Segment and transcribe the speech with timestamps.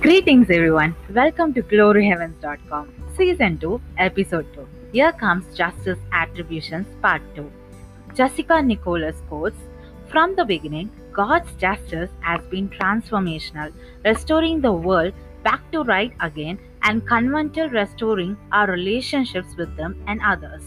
[0.00, 0.94] Greetings, everyone.
[1.08, 4.68] Welcome to gloryheavens.com, Season 2, Episode 2.
[4.92, 7.50] Here comes Justice Attributions Part 2.
[8.14, 9.56] Jessica Nicholas quotes
[10.08, 13.72] From the beginning, God's justice has been transformational,
[14.04, 20.20] restoring the world back to right again and conventional restoring our relationships with them and
[20.22, 20.62] others.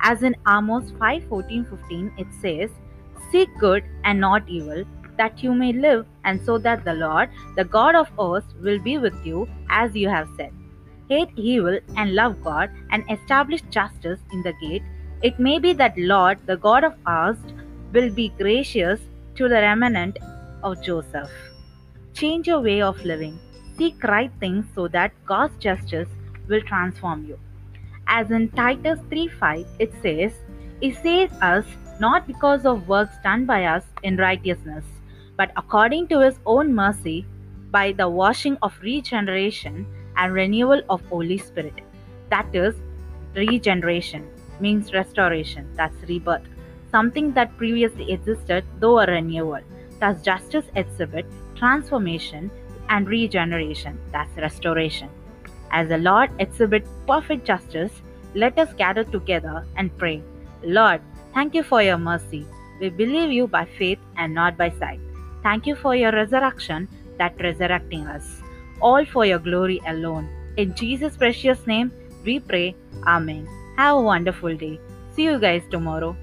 [0.00, 2.70] As in Amos 5 14 15, it says,
[3.30, 4.84] Seek good and not evil,
[5.16, 8.98] that you may live, and so that the Lord, the God of earth, will be
[8.98, 10.52] with you, as you have said.
[11.08, 14.82] Hate evil and love God, and establish justice in the gate.
[15.22, 17.36] It may be that Lord, the God of ours,
[17.92, 19.00] will be gracious
[19.36, 20.18] to the remnant
[20.62, 21.30] of Joseph.
[22.14, 23.38] Change your way of living.
[23.76, 26.08] Seek right things so that God's justice
[26.48, 27.38] will transform you.
[28.06, 30.32] As in Titus 3 5, it says,
[30.80, 31.64] He saves us
[32.00, 34.84] not because of works done by us in righteousness,
[35.36, 37.26] but according to his own mercy
[37.70, 41.80] by the washing of regeneration and renewal of Holy Spirit.
[42.30, 42.74] That is,
[43.34, 44.28] regeneration
[44.60, 46.46] means restoration, that's rebirth,
[46.90, 49.60] something that previously existed, though a renewal.
[49.98, 51.26] Thus, justice exhibit
[51.56, 52.50] transformation
[52.88, 55.08] and regeneration, that's restoration.
[55.70, 58.02] As the Lord exhibit perfect justice,
[58.34, 60.22] let us gather together and pray.
[60.62, 61.00] Lord,
[61.32, 62.46] thank you for your mercy.
[62.80, 65.00] We believe you by faith and not by sight.
[65.44, 68.42] Thank you for your resurrection that resurrecting us.
[68.80, 70.28] All for your glory alone.
[70.56, 71.92] In Jesus' precious name,
[72.24, 72.74] we pray.
[73.06, 73.46] Amen.
[73.76, 74.80] Have a wonderful day.
[75.14, 76.16] See you guys tomorrow.